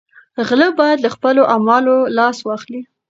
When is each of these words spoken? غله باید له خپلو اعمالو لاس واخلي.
غله 0.47 0.67
باید 0.79 0.99
له 1.05 1.09
خپلو 1.15 1.41
اعمالو 1.53 1.95
لاس 2.17 2.37
واخلي. 2.43 2.81